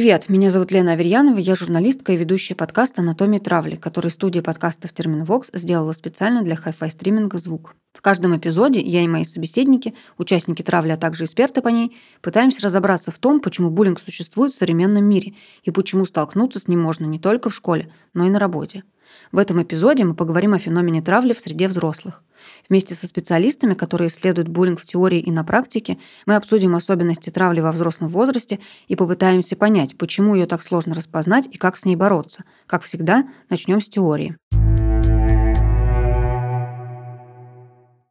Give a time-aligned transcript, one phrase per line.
[0.00, 4.94] Привет, меня зовут Лена Аверьянова, я журналистка и ведущая подкаста «Анатомия травли», который студия подкастов
[4.94, 7.76] «Терменвокс» сделала специально для хай-фай стриминга «Звук».
[7.92, 12.62] В каждом эпизоде я и мои собеседники, участники травли, а также эксперты по ней, пытаемся
[12.62, 17.04] разобраться в том, почему буллинг существует в современном мире и почему столкнуться с ним можно
[17.04, 18.84] не только в школе, но и на работе.
[19.32, 22.24] В этом эпизоде мы поговорим о феномене травли в среде взрослых.
[22.68, 27.60] Вместе со специалистами, которые исследуют буллинг в теории и на практике, мы обсудим особенности травли
[27.60, 28.58] во взрослом возрасте
[28.88, 32.44] и попытаемся понять, почему ее так сложно распознать и как с ней бороться.
[32.66, 34.36] Как всегда, начнем с теории.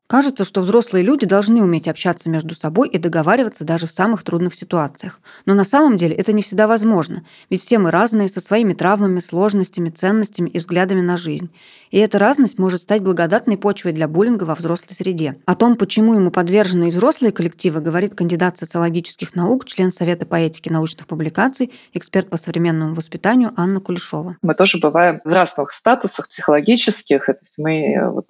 [0.10, 4.56] Кажется, что взрослые люди должны уметь общаться между собой и договариваться даже в самых трудных
[4.56, 5.20] ситуациях.
[5.46, 9.20] Но на самом деле это не всегда возможно, ведь все мы разные, со своими травмами,
[9.20, 11.52] сложностями, ценностями и взглядами на жизнь.
[11.92, 15.36] И эта разность может стать благодатной почвой для буллинга во взрослой среде.
[15.46, 20.36] О том, почему ему подвержены и взрослые коллективы, говорит кандидат социологических наук, член Совета по
[20.36, 24.38] этике научных публикаций, эксперт по современному воспитанию Анна Кулешова.
[24.42, 27.28] Мы тоже бываем в разных статусах психологических.
[27.28, 28.30] То есть мы э, вот,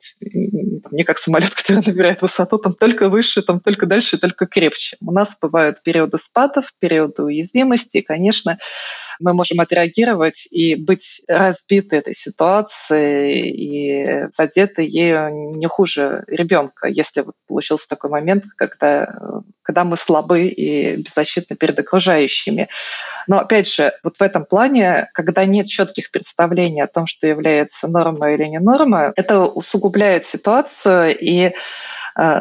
[0.91, 4.97] не как самолет, который набирает высоту, там только выше, там только дальше, только крепче.
[5.01, 8.57] У нас бывают периоды спадов, периоды уязвимости, и, конечно,
[9.19, 17.21] мы можем отреагировать и быть разбиты этой ситуацией и задеты ею не хуже ребенка, если
[17.21, 19.13] вот получился такой момент, когда,
[19.61, 22.69] когда мы слабы и беззащитны перед окружающими.
[23.27, 27.87] Но опять же, вот в этом плане, когда нет четких представлений о том, что является
[27.87, 31.53] нормой или не нормой, это усугубляет ситуацию и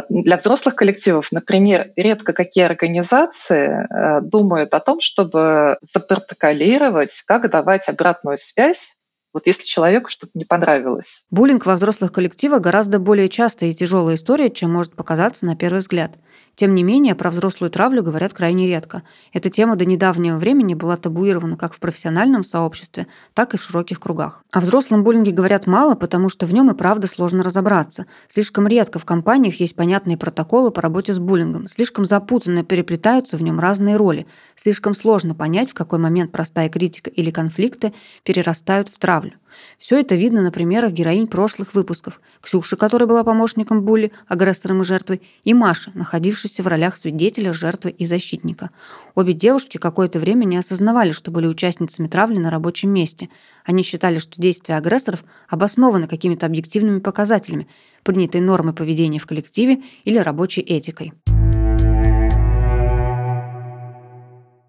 [0.08, 7.88] для взрослых коллективов, например, редко какие организации э, думают о том, чтобы запротоколировать, как давать
[7.88, 8.94] обратную связь
[9.34, 11.24] вот если человеку что-то не понравилось.
[11.30, 15.80] Буллинг во взрослых коллективах гораздо более частая и тяжелая история, чем может показаться на первый
[15.80, 16.12] взгляд.
[16.58, 19.04] Тем не менее, про взрослую травлю говорят крайне редко.
[19.32, 24.00] Эта тема до недавнего времени была табуирована как в профессиональном сообществе, так и в широких
[24.00, 24.42] кругах.
[24.50, 28.06] О взрослом буллинге говорят мало, потому что в нем и правда сложно разобраться.
[28.26, 31.68] Слишком редко в компаниях есть понятные протоколы по работе с буллингом.
[31.68, 34.26] Слишком запутанно переплетаются в нем разные роли.
[34.56, 37.94] Слишком сложно понять, в какой момент простая критика или конфликты
[38.24, 39.34] перерастают в травлю.
[39.78, 42.20] Все это видно на примерах героинь прошлых выпусков.
[42.40, 47.90] Ксюши, которая была помощником Булли, агрессором и жертвой, и Маша, находившейся в ролях свидетеля, жертвы
[47.90, 48.70] и защитника.
[49.14, 53.28] Обе девушки какое-то время не осознавали, что были участницами травли на рабочем месте.
[53.64, 57.68] Они считали, что действия агрессоров обоснованы какими-то объективными показателями,
[58.02, 61.12] принятой нормой поведения в коллективе или рабочей этикой.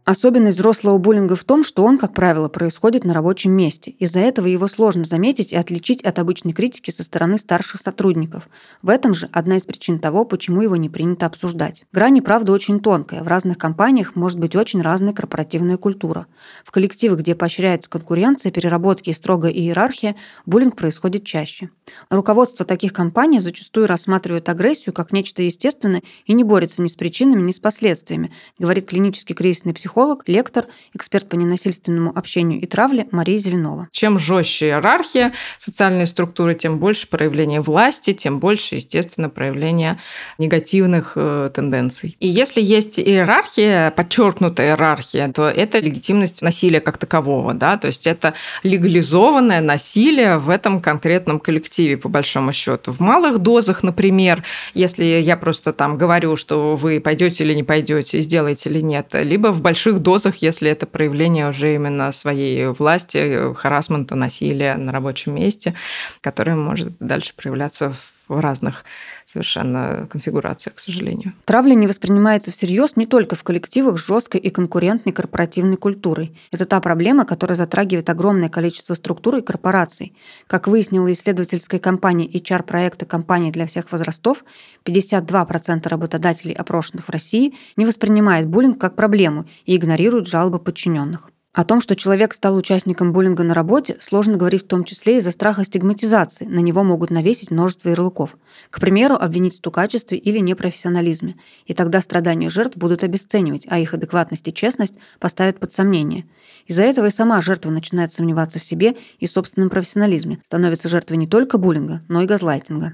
[0.10, 3.92] Особенность взрослого буллинга в том, что он, как правило, происходит на рабочем месте.
[3.92, 8.50] Из-за этого его сложно заметить и отличить от обычной критики со стороны старших сотрудников.
[8.82, 11.86] В этом же одна из причин того, почему его не принято обсуждать.
[11.94, 13.22] Грань, правда, очень тонкая.
[13.22, 16.26] В разных компаниях может быть очень разная корпоративная культура.
[16.66, 20.16] В коллективах, где поощряется конкуренция, переработки и строгая иерархия,
[20.48, 21.70] буллинг происходит чаще.
[22.10, 27.44] Руководство таких компаний зачастую рассматривает агрессию как нечто естественное и не борется ни с причинами,
[27.44, 33.08] ни с последствиями, говорит клинический кризисный психолог психолог, лектор, эксперт по ненасильственному общению и травле
[33.12, 33.90] Мария Зеленова.
[33.92, 40.00] Чем жестче иерархия социальной структуры, тем больше проявления власти, тем больше, естественно, проявления
[40.38, 42.16] негативных э, тенденций.
[42.22, 48.08] И если есть иерархия, подчеркнутая иерархия, то это легитимность насилия как такового, да, то есть
[48.08, 52.94] это легализованное насилие в этом конкретном коллективе, по большому счету.
[52.94, 54.44] В малых дозах, например,
[54.74, 59.52] если я просто там говорю, что вы пойдете или не пойдете, сделаете или нет, либо
[59.52, 65.36] в больших больших дозах, если это проявление уже именно своей власти, харасмента, насилия на рабочем
[65.36, 65.74] месте,
[66.22, 67.94] которое может дальше проявляться
[68.28, 68.86] в разных
[69.30, 71.34] совершенно конфигурациях, к сожалению.
[71.46, 76.36] Травля не воспринимается всерьез не только в коллективах с жесткой и конкурентной корпоративной культурой.
[76.52, 80.14] Это та проблема, которая затрагивает огромное количество структур и корпораций.
[80.48, 84.44] Как выяснила исследовательская компания HR-проекта «Компания для всех возрастов»,
[84.84, 91.30] 52% работодателей, опрошенных в России, не воспринимает буллинг как проблему и игнорируют жалобы подчиненных.
[91.52, 95.32] О том, что человек стал участником буллинга на работе, сложно говорить в том числе из-за
[95.32, 96.46] страха стигматизации.
[96.46, 98.38] На него могут навесить множество ярлыков.
[98.70, 101.38] К примеру, обвинить в стукачестве или непрофессионализме.
[101.66, 106.26] И тогда страдания жертв будут обесценивать, а их адекватность и честность поставят под сомнение.
[106.68, 111.28] Из-за этого и сама жертва начинает сомневаться в себе и собственном профессионализме, становится жертвой не
[111.28, 112.94] только буллинга, но и газлайтинга.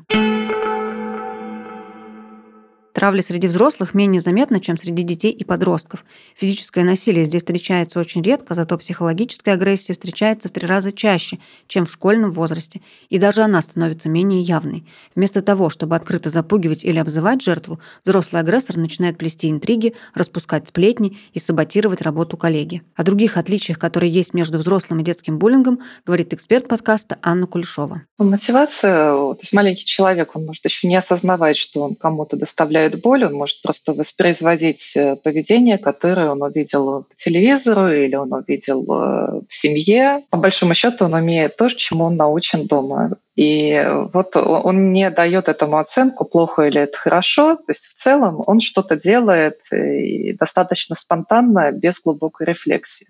[3.05, 6.03] Травля среди взрослых менее заметна, чем среди детей и подростков.
[6.33, 11.37] Физическое насилие здесь встречается очень редко, зато психологическая агрессия встречается в три раза чаще,
[11.67, 14.87] чем в школьном возрасте, и даже она становится менее явной.
[15.13, 21.15] Вместо того, чтобы открыто запугивать или обзывать жертву, взрослый агрессор начинает плести интриги, распускать сплетни
[21.31, 22.81] и саботировать работу коллеги.
[22.95, 28.01] О других отличиях, которые есть между взрослым и детским буллингом, говорит эксперт подкаста Анна Кулешова.
[28.17, 33.01] Мотивация, то есть маленький человек, он может еще не осознавать, что он кому-то доставляет доставляет
[33.01, 38.83] боль, он может просто воспроизводить э, поведение, которое он увидел по телевизору или он увидел
[38.83, 40.23] э, в семье.
[40.29, 43.17] По большому счету он умеет то, чему он научен дома.
[43.35, 47.55] И вот он не дает этому оценку, плохо или это хорошо.
[47.55, 53.07] То есть в целом он что-то делает э, достаточно спонтанно, без глубокой рефлексии.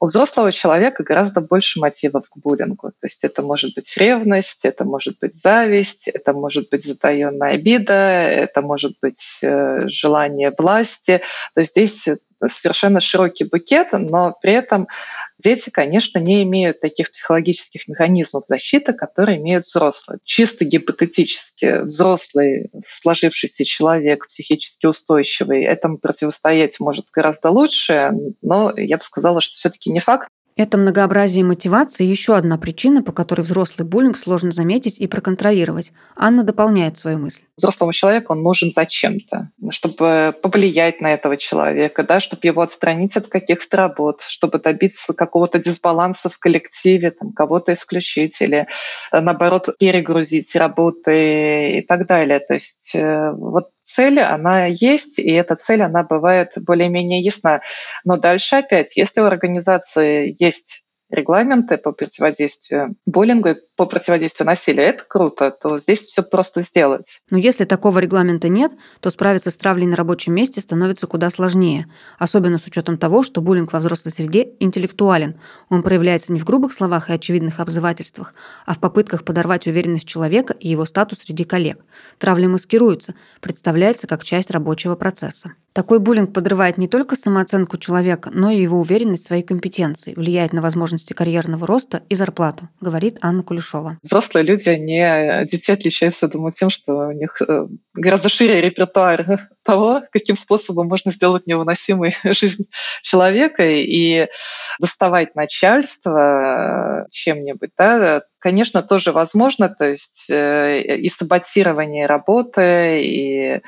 [0.00, 2.88] У взрослого человека гораздо больше мотивов к буллингу.
[2.88, 7.92] То есть это может быть ревность, это может быть зависть, это может быть затаенная обида,
[7.92, 11.22] это может быть э, желание власти.
[11.54, 12.08] То есть здесь
[12.44, 14.88] совершенно широкий букет, но при этом
[15.38, 20.18] дети, конечно, не имеют таких психологических механизмов защиты, которые имеют взрослые.
[20.24, 28.12] Чисто гипотетически взрослый, сложившийся человек, психически устойчивый, этому противостоять может гораздо лучше,
[28.42, 30.28] но я бы сказала, что все-таки не факт.
[30.56, 35.92] Это многообразие мотивации– еще одна причина, по которой взрослый буллинг сложно заметить и проконтролировать.
[36.16, 37.44] Анна дополняет свою мысль.
[37.58, 43.26] Взрослому человеку он нужен зачем-то, чтобы повлиять на этого человека, да, чтобы его отстранить от
[43.26, 48.66] каких-то работ, чтобы добиться какого-то дисбаланса в коллективе, там, кого-то исключить или,
[49.12, 52.40] наоборот, перегрузить работы и так далее.
[52.40, 57.62] То есть э, вот цель, она есть, и эта цель, она бывает более-менее ясна.
[58.04, 64.86] Но дальше опять, если у организации есть регламенты по противодействию буллингу и по противодействию насилию,
[64.86, 67.20] это круто, то здесь все просто сделать.
[67.30, 71.86] Но если такого регламента нет, то справиться с травлей на рабочем месте становится куда сложнее,
[72.18, 75.38] особенно с учетом того, что буллинг во взрослой среде интеллектуален.
[75.68, 78.34] Он проявляется не в грубых словах и очевидных обзывательствах,
[78.64, 81.78] а в попытках подорвать уверенность человека и его статус среди коллег.
[82.18, 85.52] Травля маскируется, представляется как часть рабочего процесса.
[85.74, 90.54] Такой буллинг подрывает не только самооценку человека, но и его уверенность в своей компетенции, влияет
[90.54, 93.65] на возможности карьерного роста и зарплату, говорит Анна Кулешова.
[94.02, 100.02] Взрослые люди не детей отличаются, думаю, тем, что у них э, гораздо шире репертуар того,
[100.12, 102.64] каким способом можно сделать невыносимой жизнь
[103.02, 103.64] человека.
[103.64, 104.28] И
[104.78, 113.60] доставать начальство э, чем-нибудь, да, конечно, тоже возможно, то есть э, и саботирование работы, и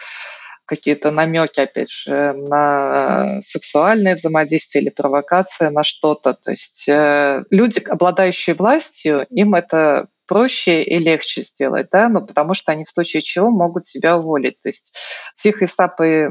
[0.69, 6.35] какие-то намеки, опять же, на сексуальное взаимодействие или провокация на что-то.
[6.35, 12.53] То есть э, люди, обладающие властью, им это проще и легче сделать, да, ну, потому
[12.53, 14.61] что они в случае чего могут себя уволить.
[14.61, 14.95] То есть
[15.35, 16.29] тихой сапой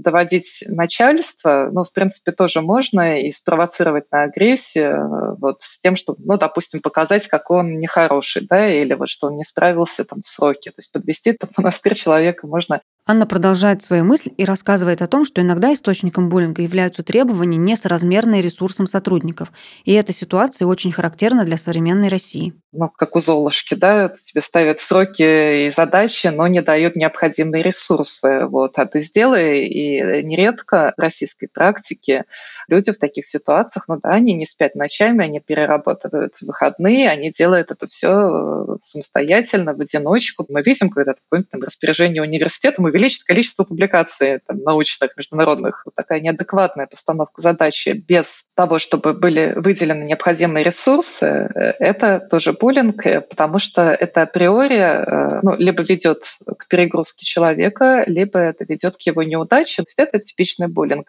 [0.00, 5.96] доводить начальство, ну, в принципе, тоже можно и спровоцировать на агрессию э, вот с тем,
[5.96, 10.20] чтобы, ну, допустим, показать, какой он нехороший, да, или вот что он не справился там
[10.20, 10.68] в сроки.
[10.68, 15.24] То есть подвести там монастырь человека можно Анна продолжает свою мысль и рассказывает о том,
[15.24, 19.50] что иногда источником буллинга являются требования, несоразмерные ресурсам сотрудников.
[19.84, 22.54] И эта ситуация очень характерна для современной России.
[22.72, 28.46] Ну, как у Золушки, да, тебе ставят сроки и задачи, но не дают необходимые ресурсы.
[28.46, 28.78] Вот.
[28.78, 32.26] А ты сделай, и нередко в российской практике
[32.68, 37.72] люди в таких ситуациях, ну да, они не спят ночами, они перерабатывают выходные, они делают
[37.72, 40.46] это все э, самостоятельно, в одиночку.
[40.48, 45.82] Мы видим, когда какое-нибудь распоряжение университета, мы увеличить количество публикаций там, научных, международных.
[45.84, 52.52] Вот такая неадекватная постановка задачи без того, чтобы были выделены необходимые ресурсы, э, это тоже
[52.52, 56.24] буллинг, э, потому что это априори э, ну, либо ведет
[56.58, 59.82] к перегрузке человека, либо это ведет к его неудаче.
[59.82, 61.08] То есть это типичный буллинг.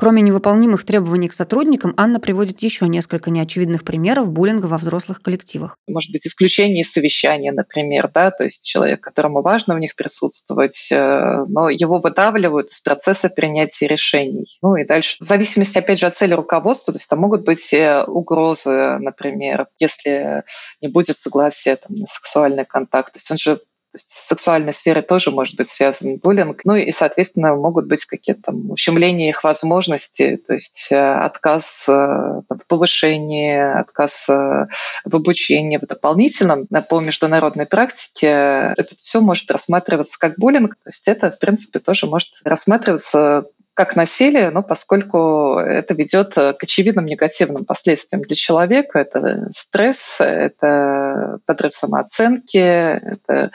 [0.00, 5.76] Кроме невыполнимых требований к сотрудникам, Анна приводит еще несколько неочевидных примеров буллинга во взрослых коллективах.
[5.86, 10.88] Может быть, исключение из совещания, например, да, то есть человек, которому важно в них присутствовать,
[10.90, 14.46] э, но его выдавливают из процесса принятия решений.
[14.62, 17.70] Ну и дальше, в зависимости, опять же, от цели руководства, то есть там могут быть
[17.74, 20.44] э, угрозы, например, если
[20.80, 23.12] не будет согласия там, на сексуальный контакт.
[23.12, 23.60] То есть он же
[23.94, 26.64] с сексуальной сферой тоже может быть связан буллинг.
[26.64, 31.92] Ну и, соответственно, могут быть какие-то там ущемления их возможностей, то есть э, отказ э,
[31.92, 34.66] в повышении, отказ э,
[35.04, 36.66] в обучении, в дополнительном.
[36.88, 40.76] По международной практике это все может рассматриваться как буллинг.
[40.76, 43.46] То есть это, в принципе, тоже может рассматриваться
[43.80, 51.38] как насилие, но поскольку это ведет к очевидным негативным последствиям для человека, это стресс, это
[51.46, 53.52] подрыв самооценки, это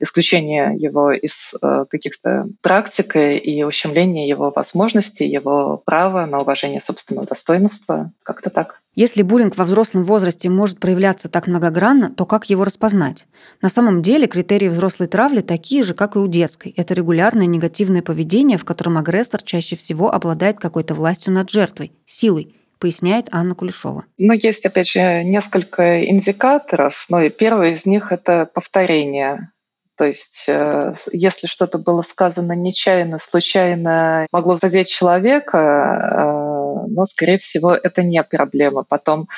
[0.00, 7.26] исключение его из э, каких-то практик и ущемление его возможностей, его права на уважение собственного
[7.26, 8.12] достоинства.
[8.22, 8.80] Как-то так.
[8.96, 13.26] Если буллинг во взрослом возрасте может проявляться так многогранно, то как его распознать?
[13.60, 16.72] На самом деле критерии взрослой травли такие же, как и у детской.
[16.74, 22.56] Это регулярное негативное поведение, в котором агрессор чаще всего обладает какой-то властью над жертвой, силой,
[22.78, 24.06] поясняет Анна Кулешова.
[24.16, 27.04] Но есть, опять же, несколько индикаторов.
[27.10, 29.50] Но и первый из них— это повторение.
[29.98, 36.55] То есть, э, если что-то было сказано нечаянно, случайно, могло задеть человека, э,
[36.86, 38.84] но, скорее всего, это не проблема.
[38.84, 39.28] Потом,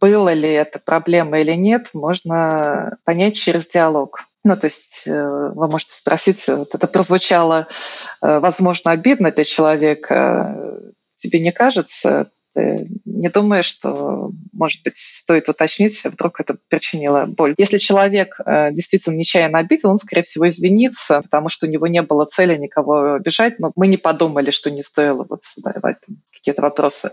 [0.00, 4.24] было ли это проблема или нет, можно понять через диалог.
[4.44, 7.68] Ну, то есть э, вы можете спросить, вот это прозвучало,
[8.20, 12.30] возможно, обидно для человека, тебе не кажется?
[13.04, 17.54] Не думаешь, что, может быть, стоит уточнить, вдруг это причинило боль.
[17.58, 22.02] Если человек э, действительно нечаянно обидел, он, скорее всего, извинится, потому что у него не
[22.02, 25.96] было цели никого обижать, но мы не подумали, что не стоило вот задавать
[26.32, 27.10] какие-то вопросы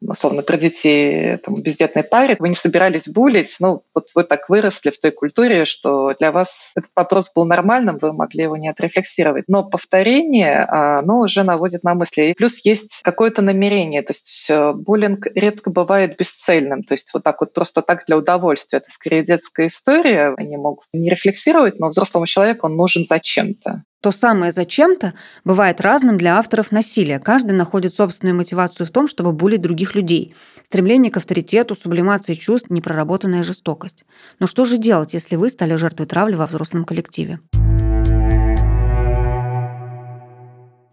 [0.00, 4.90] условно, про детей там, бездетной паре, вы не собирались булить, ну, вот вы так выросли
[4.90, 9.44] в той культуре, что для вас этот вопрос был нормальным, вы могли его не отрефлексировать.
[9.48, 12.22] Но повторение, оно уже наводит на мысли.
[12.22, 17.22] И плюс есть какое-то намерение, то есть э, буллинг редко бывает бесцельным, то есть вот
[17.22, 18.78] так вот просто так для удовольствия.
[18.78, 23.82] Это скорее детская история, они могут не рефлексировать, но взрослому человеку он нужен зачем-то.
[24.02, 27.18] То самое зачем-то бывает разным для авторов насилия.
[27.18, 30.34] Каждый находит собственную мотивацию в том, чтобы булить других людей.
[30.64, 34.04] Стремление к авторитету, сублимации чувств, непроработанная жестокость.
[34.38, 37.40] Но что же делать, если вы стали жертвой травли во взрослом коллективе?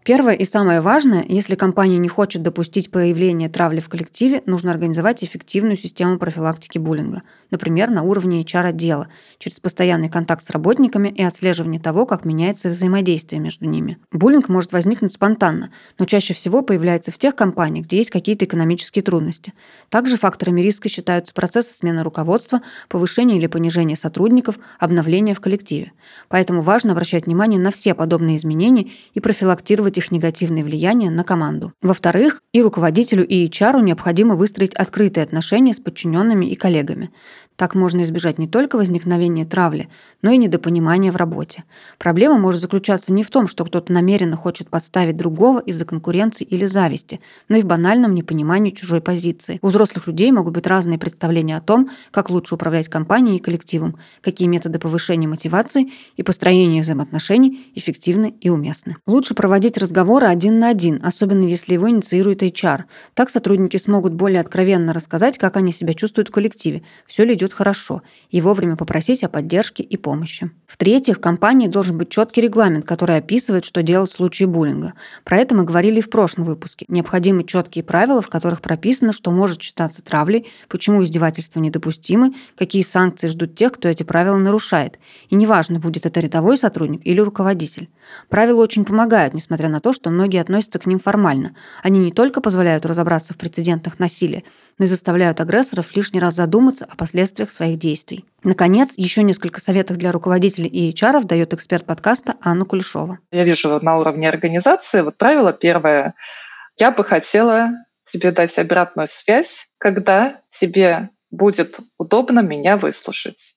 [0.04, 5.24] Первое и самое важное, если компания не хочет допустить проявления травли в коллективе, нужно организовать
[5.24, 9.08] эффективную систему профилактики буллинга, например, на уровне HR-отдела,
[9.38, 13.96] через постоянный контакт с работниками и отслеживание того, как меняется взаимодействие между ними.
[14.12, 19.02] Буллинг может возникнуть спонтанно, но чаще всего появляется в тех компаниях, где есть какие-то экономические
[19.02, 19.54] трудности.
[19.88, 25.92] Также факторами риска считаются процессы смены руководства, повышение или понижение сотрудников, обновление в коллективе.
[26.28, 31.72] Поэтому важно обращать внимание на все подобные изменения и профилактировать их негативное влияние на команду.
[31.82, 37.10] Во-вторых, и руководителю, и HR необходимо выстроить открытые отношения с подчиненными и коллегами.
[37.56, 39.88] Так можно избежать не только возникновения травли,
[40.22, 41.62] но и недопонимания в работе.
[41.98, 46.66] Проблема может заключаться не в том, что кто-то намеренно хочет подставить другого из-за конкуренции или
[46.66, 49.60] зависти, но и в банальном непонимании чужой позиции.
[49.62, 53.98] У взрослых людей могут быть разные представления о том, как лучше управлять компанией и коллективом,
[54.20, 58.96] какие методы повышения мотивации и построения взаимоотношений эффективны и уместны.
[59.06, 62.84] Лучше проводить разговоры один на один, особенно если его инициирует HR.
[63.12, 67.52] Так сотрудники смогут более откровенно рассказать, как они себя чувствуют в коллективе, все ли идет
[67.52, 70.50] хорошо, и вовремя попросить о поддержке и помощи.
[70.66, 74.94] В-третьих, в компании должен быть четкий регламент, который описывает, что делать в случае буллинга.
[75.22, 76.86] Про это мы говорили в прошлом выпуске.
[76.88, 83.28] Необходимы четкие правила, в которых прописано, что может считаться травлей, почему издевательства недопустимы, какие санкции
[83.28, 84.98] ждут тех, кто эти правила нарушает.
[85.28, 87.90] И неважно, будет это рядовой сотрудник или руководитель.
[88.28, 91.54] Правила очень помогают, несмотря на то, что многие относятся к ним формально.
[91.82, 94.44] Они не только позволяют разобраться в прецедентах насилия,
[94.78, 98.24] но и заставляют агрессоров лишний раз задуматься о последствиях своих действий.
[98.42, 103.18] Наконец, еще несколько советов для руководителей и HR дает эксперт подкаста Анна Кулешова.
[103.32, 106.14] Я вижу на уровне организации, вот правило первое.
[106.78, 107.70] Я бы хотела
[108.04, 113.53] тебе дать обратную связь, когда тебе будет удобно меня выслушать.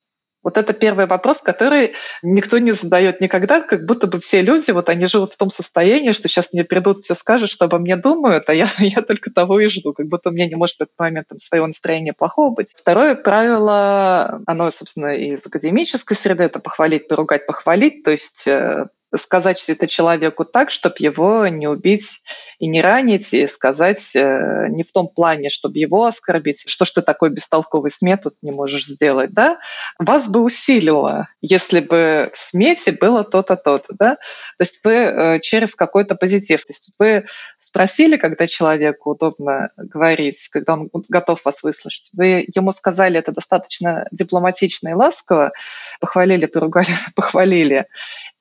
[0.48, 4.88] Вот это первый вопрос, который никто не задает никогда, как будто бы все люди, вот
[4.88, 8.48] они живут в том состоянии, что сейчас мне придут, все скажут, что обо мне думают,
[8.48, 10.98] а я, я только того и жду, как будто у меня не может в этот
[10.98, 12.74] момент там, своего настроения плохого быть.
[12.74, 19.64] Второе правило, оно, собственно, из академической среды, это похвалить, поругать, похвалить, то есть э, сказать
[19.68, 22.22] это человеку так, чтобы его не убить
[22.60, 26.92] и не ранить, и сказать э, не в том плане, чтобы его оскорбить, что ж
[26.92, 29.60] ты такой бестолковый СМЕ тут не можешь сделать, да,
[30.00, 35.40] вас бы усилило, если бы в смете было то-то, то-то, да, то есть вы э,
[35.40, 37.26] через какой-то позитив, то есть вы
[37.60, 44.08] спросили, когда человеку удобно говорить, когда он готов вас выслушать, вы ему сказали это достаточно
[44.12, 45.52] дипломатично и ласково,
[46.00, 47.86] похвалили, поругали, похвалили,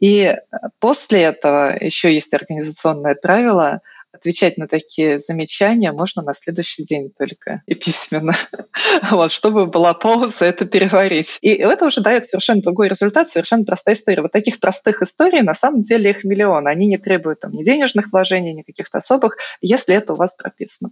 [0.00, 0.36] и
[0.78, 3.82] после этого еще есть организационное правило
[4.16, 8.32] отвечать на такие замечания можно на следующий день только и письменно,
[9.10, 11.38] вот, чтобы была пауза это переварить.
[11.40, 14.22] И это уже дает совершенно другой результат, совершенно простая история.
[14.22, 16.66] Вот таких простых историй на самом деле их миллион.
[16.66, 20.90] Они не требуют там, ни денежных вложений, ни каких-то особых, если это у вас прописано.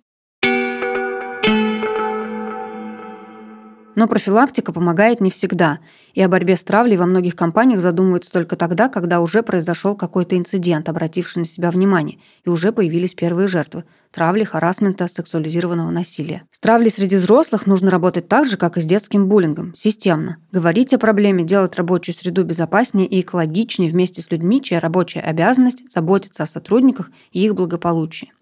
[3.94, 5.78] Но профилактика помогает не всегда,
[6.14, 10.36] и о борьбе с травлей во многих компаниях задумываются только тогда, когда уже произошел какой-то
[10.36, 13.84] инцидент, обративший на себя внимание, и уже появились первые жертвы–
[14.14, 16.44] травли, харасмента, сексуализированного насилия.
[16.52, 20.38] С травлей среди взрослых нужно работать так же, как и с детским буллингом, системно.
[20.52, 25.82] Говорить о проблеме, делать рабочую среду безопаснее и экологичнее вместе с людьми, чья рабочая обязанность–
[25.90, 28.32] заботиться о сотрудниках и их благополучии.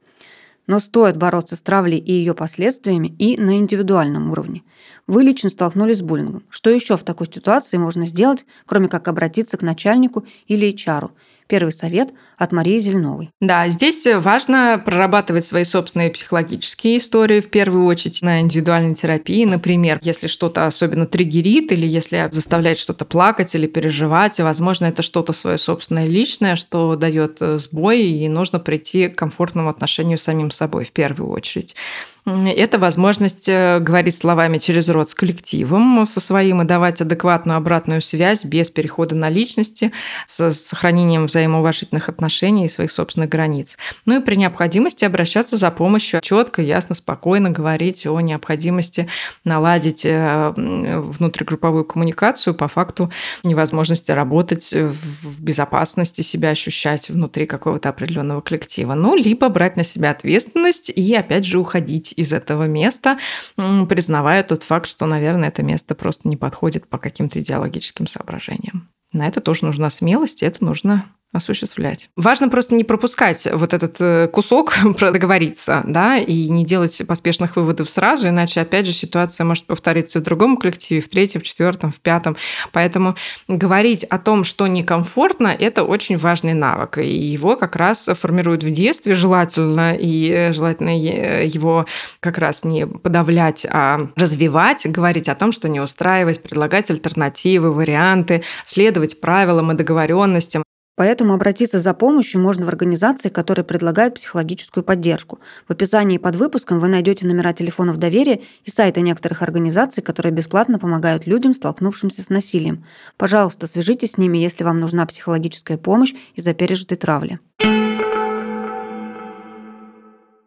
[0.67, 4.63] Но стоит бороться с травлей и ее последствиями и на индивидуальном уровне.
[5.07, 6.45] Вы лично столкнулись с буллингом.
[6.49, 11.11] Что еще в такой ситуации можно сделать, кроме как обратиться к начальнику или HR?
[11.53, 13.29] Первый совет от Марии Зеленовой.
[13.39, 19.45] Да, здесь важно прорабатывать свои собственные психологические истории, в первую очередь на индивидуальной терапии.
[19.45, 25.03] Например, если что-то особенно триггерит, или если заставляет что-то плакать или переживать, и, возможно, это
[25.03, 30.51] что-то свое собственное личное, что дает сбой, и нужно прийти к комфортному отношению с самим
[30.51, 31.77] собой в первую очередь.
[32.25, 38.01] Это возможность э, говорить словами через рот с коллективом, со своим и давать адекватную обратную
[38.01, 39.91] связь без перехода на личности,
[40.27, 43.77] с сохранением взаимоуважительных отношений и своих собственных границ.
[44.07, 49.09] Ну и при необходимости обращаться за помощью четко, ясно, спокойно говорить о необходимости
[49.43, 53.11] наладить э, внутригрупповую коммуникацию по факту
[53.43, 58.95] невозможности работать в безопасности, себя ощущать внутри какого-то определенного коллектива.
[58.95, 63.19] Ну, либо брать на себя ответственность и, опять же, уходить из этого места,
[63.57, 68.89] признавая тот факт, что, наверное, это место просто не подходит по каким-то идеологическим соображениям.
[69.13, 72.11] На это тоже нужна смелость, и это нужно осуществлять.
[72.17, 77.89] Важно просто не пропускать вот этот э, кусок, проговориться, да, и не делать поспешных выводов
[77.89, 82.01] сразу, иначе, опять же, ситуация может повториться в другом коллективе, в третьем, в четвертом, в
[82.01, 82.37] пятом.
[82.73, 83.17] Поэтому
[83.49, 88.71] говорить о том, что некомфортно, это очень важный навык, и его как раз формируют в
[88.71, 91.87] детстве желательно, и э, желательно его
[92.21, 98.43] как раз не подавлять, а развивать, говорить о том, что не устраивать, предлагать альтернативы, варианты,
[98.65, 100.63] следовать правилам и договоренностям.
[100.95, 105.41] Поэтому обратиться за помощью можно в организации, которые предлагают психологическую поддержку.
[105.67, 110.79] В описании под выпуском вы найдете номера телефонов доверия и сайты некоторых организаций, которые бесплатно
[110.79, 112.85] помогают людям, столкнувшимся с насилием.
[113.17, 117.41] Пожалуйста, свяжитесь с ними, если вам нужна психологическая помощь из-за пережитой травли.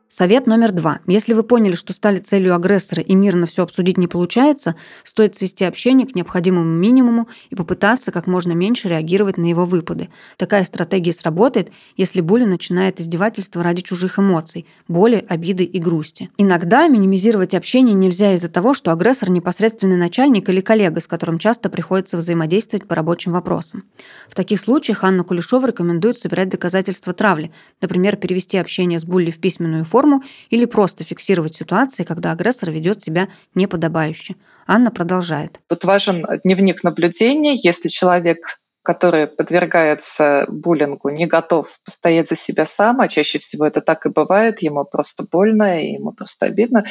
[0.08, 1.00] Совет номер два.
[1.08, 5.66] Если вы поняли, что стали целью агрессора и мирно все обсудить не получается, стоит свести
[5.66, 10.10] общение к необходимому минимуму и попытаться как можно меньше реагировать на его выпады.
[10.38, 16.30] Такая стратегия сработает, если Були начинает издевательство ради чужих эмоций, боли, обиды и грусти.
[16.38, 21.70] Иногда минимизировать общение нельзя из-за того, что агрессор непосредственный начальник или коллега, с которым часто
[21.70, 23.84] приходится взаимодействовать по рабочим вопросам.
[24.30, 29.40] В таких случаях Анна Кулешова рекомендует собирать доказательства травли, например, перевести общение с Булли в
[29.40, 34.36] письменную форму форму или просто фиксировать ситуации, когда агрессор ведет себя неподобающе.
[34.68, 35.60] Анна продолжает.
[35.68, 37.56] Тут важен дневник наблюдения.
[37.56, 38.38] Если человек
[38.84, 44.10] который подвергается буллингу, не готов постоять за себя сам, а чаще всего это так и
[44.10, 46.86] бывает, ему просто больно, и ему просто обидно.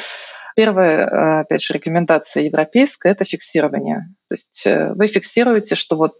[0.57, 4.13] Первая, опять же, рекомендация европейская– это фиксирование.
[4.27, 6.17] То есть э, вы фиксируете, что вот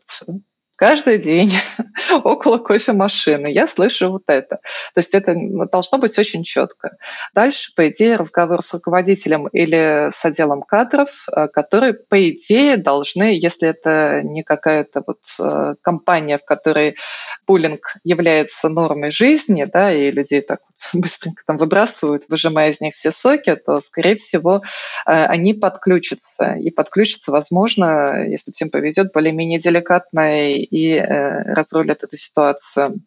[0.75, 1.51] каждый день
[2.23, 3.47] около кофемашины.
[3.47, 4.57] Я слышу вот это.
[4.93, 5.35] То есть это
[5.71, 6.97] должно быть очень четко.
[7.33, 13.38] Дальше, по идее, разговор с руководителем или с отделом кадров, э, которые, по идее, должны,
[13.41, 16.95] если это не какая-то вот э, компания, в которой
[17.47, 20.59] буллинг является нормой жизни, да, и людей так
[20.93, 24.61] быстренько там выбрасывают, выжимая из них все соки, то, скорее всего,
[25.05, 26.53] э, они подключатся.
[26.53, 33.01] И подключатся, возможно, если всем повезет, более-менее деликатно и э, разрулят эту ситуацию.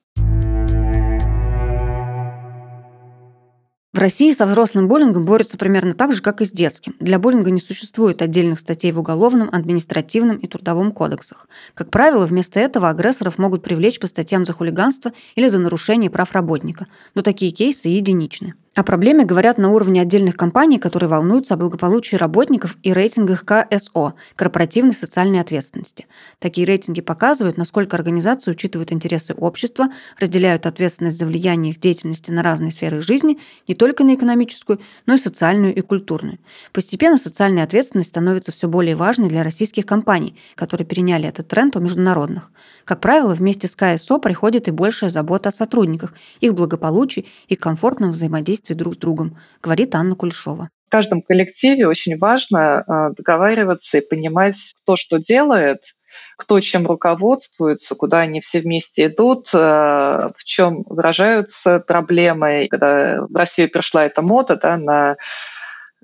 [3.98, 6.94] В России со взрослым буллингом борются примерно так же, как и с детским.
[7.00, 11.48] Для буллинга не существует отдельных статей в Уголовном, Административном и Трудовом кодексах.
[11.74, 16.30] Как правило, вместо этого агрессоров могут привлечь по статьям за хулиганство или за нарушение прав
[16.30, 16.87] работника.
[17.16, 18.54] Но такие кейсы единичны.
[18.74, 24.14] О проблеме говорят на уровне отдельных компаний, которые волнуются о благополучии работников и рейтингах КСО–
[24.37, 26.07] корпоративной социальной ответственности.
[26.38, 29.88] Такие рейтинги показывают, насколько организации учитывают интересы общества,
[30.20, 35.14] разделяют ответственность за влияние их деятельности на разные сферы жизни, не только на экономическую, но
[35.14, 36.38] и социальную и культурную.
[36.72, 41.81] Постепенно социальная ответственность становится все более важной для российских компаний, которые переняли этот тренд у
[41.81, 42.52] международных.
[42.85, 48.12] Как правило, вместе с КСО приходит и большая забота о сотрудниках, их благополучии и комфортном
[48.12, 50.70] взаимодействии взаимодействии друг с другом, говорит Анна Кульшова.
[50.87, 55.81] В каждом коллективе очень важно э, договариваться и понимать, кто что делает,
[56.38, 62.68] кто чем руководствуется, куда они все вместе идут, э, в чем выражаются проблемы.
[62.70, 65.16] Когда в Россию пришла эта мода да, на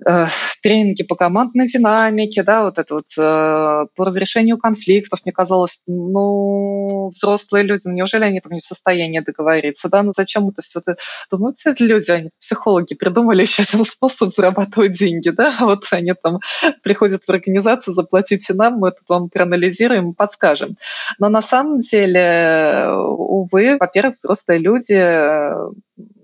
[0.05, 0.27] э,
[0.61, 7.09] тренинги по командной динамике, да, вот это вот э, по разрешению конфликтов, мне казалось, ну,
[7.09, 10.81] взрослые люди, ну, неужели они там не в состоянии договориться, да, ну, зачем это все?
[11.29, 16.39] Думаю, это люди, они психологи придумали еще один способ зарабатывать деньги, да, вот они там
[16.83, 20.77] приходят в организацию, заплатите нам, мы это вам проанализируем, подскажем.
[21.19, 25.71] Но на самом деле, увы, во-первых, взрослые люди, э,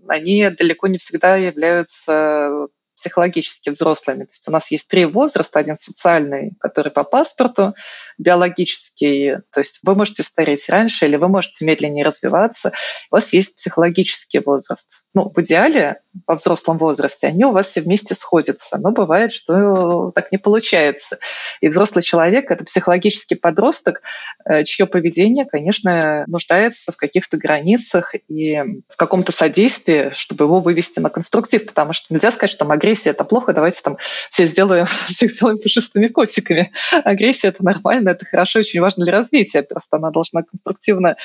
[0.07, 2.67] они далеко не всегда являются
[3.01, 4.25] психологически взрослыми.
[4.25, 5.59] То есть у нас есть три возраста.
[5.59, 7.73] Один социальный, который по паспорту,
[8.17, 12.71] биологический, то есть вы можете стареть раньше или вы можете медленнее развиваться.
[13.09, 15.05] У вас есть психологический возраст.
[15.13, 18.77] Ну, в идеале, во взрослом возрасте, они у вас все вместе сходятся.
[18.77, 21.17] Но бывает, что так не получается.
[21.59, 24.01] И взрослый человек— это психологический подросток,
[24.45, 30.99] э, чье поведение, конечно, нуждается в каких-то границах и в каком-то содействии, чтобы его вывести
[30.99, 33.97] на конструктив, потому что нельзя сказать, что агрессия агрессия это плохо, давайте там
[34.30, 36.71] все сделаем, всех сделаем пушистыми котиками.
[37.04, 41.15] Агрессия это нормально, это хорошо, очень важно для развития, просто она должна конструктивно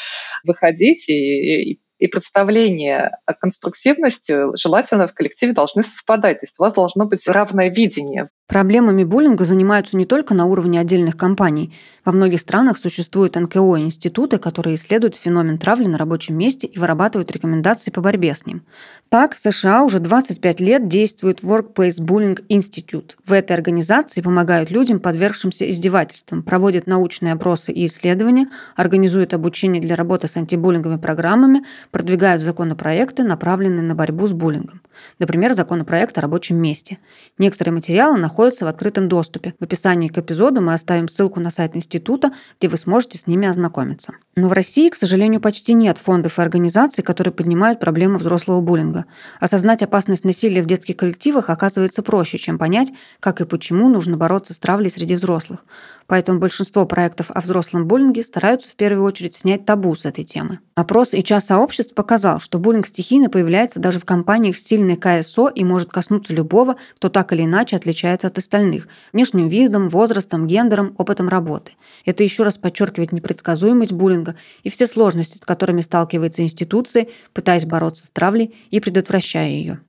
[0.44, 6.40] выходить и, и и представление о конструктивности желательно в коллективе должны совпадать.
[6.40, 8.28] То есть у вас должно быть равное видение.
[8.48, 11.74] Проблемами буллинга занимаются не только на уровне отдельных компаний.
[12.04, 16.78] Во многих странах существуют НКО и институты, которые исследуют феномен травли на рабочем месте и
[16.78, 18.64] вырабатывают рекомендации по борьбе с ним.
[19.08, 23.16] Так, в США уже 25 лет действует Workplace Bullying Institute.
[23.24, 29.96] В этой организации помогают людям, подвергшимся издевательствам, проводят научные опросы и исследования, организуют обучение для
[29.96, 34.82] работы с антибуллинговыми программами, продвигают законопроекты, направленные на борьбу с буллингом.
[35.18, 36.98] Например, законопроект о рабочем месте.
[37.38, 39.54] Некоторые материалы находятся в открытом доступе.
[39.58, 43.48] В описании к эпизоду мы оставим ссылку на сайт института, где вы сможете с ними
[43.48, 44.14] ознакомиться.
[44.36, 49.06] Но в России, к сожалению, почти нет фондов и организаций, которые поднимают проблему взрослого буллинга.
[49.40, 54.54] Осознать опасность насилия в детских коллективах оказывается проще, чем понять, как и почему нужно бороться
[54.54, 55.64] с травлей среди взрослых.
[56.06, 60.60] Поэтому большинство проектов о взрослом буллинге стараются в первую очередь снять табу с этой темы.
[60.74, 65.62] Опрос HR сообществ показал, что буллинг стихийно появляется даже в компаниях с сильной КСО и
[65.62, 71.28] может коснуться любого, кто так или иначе отличается от остальных– внешним видом, возрастом, гендером, опытом
[71.28, 71.72] работы.
[72.06, 78.06] Это еще раз подчеркивает непредсказуемость буллинга и все сложности, с которыми сталкиваются институции, пытаясь бороться
[78.06, 79.80] с травлей и предотвращая ее.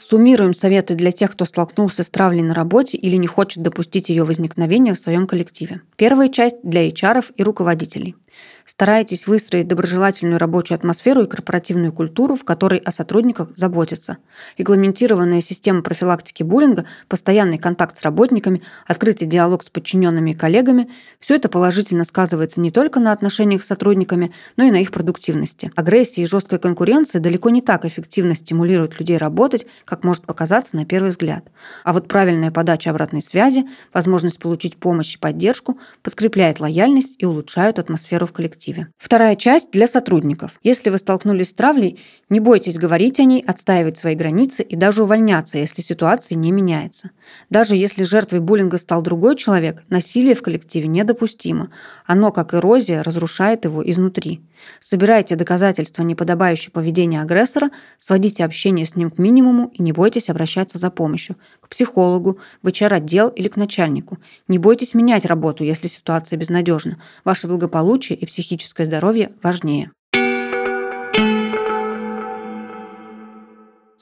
[0.00, 4.24] Суммируем советы для тех, кто столкнулся с травлей на работе или не хочет допустить ее
[4.24, 5.82] возникновения в своем коллективе.
[5.96, 8.16] Первая часть для HR и руководителей.
[8.64, 14.18] Старайтесь выстроить доброжелательную рабочую атмосферу и корпоративную культуру, в которой о сотрудниках заботятся.
[14.58, 20.88] Регламентированная система профилактики буллинга, постоянный контакт с работниками, открытый диалог с подчиненными и коллегами–
[21.20, 25.70] все это положительно сказывается не только на отношениях с сотрудниками, но и на их продуктивности.
[25.76, 30.84] Агрессия и жесткая конкуренция далеко не так эффективно стимулируют людей работать, как может показаться на
[30.86, 31.44] первый взгляд.
[31.84, 37.78] А вот правильная подача обратной связи, возможность получить помощь и поддержку подкрепляет лояльность и улучшают
[37.78, 38.88] атмосферу в коллективе.
[38.96, 40.58] Вторая часть для сотрудников.
[40.62, 45.04] Если вы столкнулись с травлей, не бойтесь говорить о ней, отстаивать свои границы и даже
[45.04, 47.10] увольняться, если ситуация не меняется.
[47.48, 51.70] Даже если жертвой буллинга стал другой человек, насилие в коллективе недопустимо.
[52.06, 54.40] Оно, как эрозия, разрушает его изнутри.
[54.78, 60.78] Собирайте доказательства неподобающего поведения агрессора, сводите общение с ним к минимуму и не бойтесь обращаться
[60.78, 61.36] за помощью
[61.70, 64.18] психологу, в HR-отдел или к начальнику.
[64.48, 67.00] Не бойтесь менять работу, если ситуация безнадежна.
[67.24, 69.92] Ваше благополучие и психическое здоровье важнее.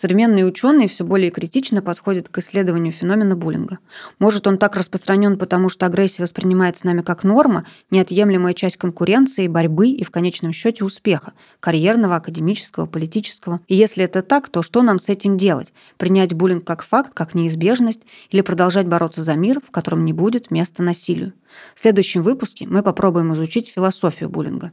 [0.01, 3.81] Современные ученые все более критично подходят к исследованию феномена буллинга.
[4.21, 9.89] Может, он так распространен, потому что агрессия воспринимается нами как норма, неотъемлемая часть конкуренции, борьбы
[9.89, 13.61] и в конечном счете успеха– карьерного, академического, политического.
[13.67, 15.73] И если это так, то что нам с этим делать?
[15.97, 20.53] Принять буллинг как факт, как неизбежность или продолжать бороться за мир, в котором не будет
[20.53, 21.33] места насилию?
[21.75, 24.71] В следующем выпуске мы попробуем изучить философию буллинга.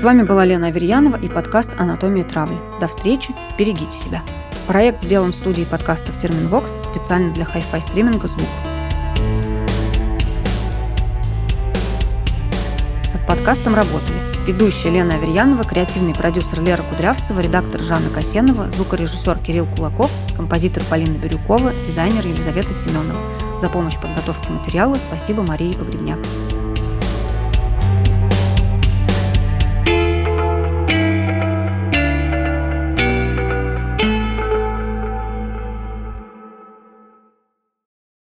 [0.00, 2.56] С вами была Лена Аверьянова и подкаст «Анатомия травли».
[2.80, 4.22] До встречи, берегите себя.
[4.66, 8.48] Проект сделан в студии подкастов «Терменвокс» специально для хай-фай стриминга «Звук».
[13.12, 19.66] Над подкастом работали ведущая Лена Аверьянова, креативный продюсер Лера Кудрявцева, редактор Жанна Касенова, звукорежиссер Кирилл
[19.66, 23.20] Кулаков, композитор Полина Бирюкова, дизайнер Елизавета Семенова.
[23.60, 26.20] За помощь в подготовке материала спасибо Марии Погребняк.